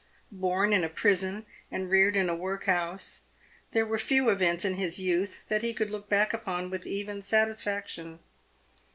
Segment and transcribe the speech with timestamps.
[0.31, 3.21] Born in a prison, and reared in a workhouse,
[3.71, 7.21] there were few events in his youth that he could look back upon with even
[7.21, 8.17] satisfaction.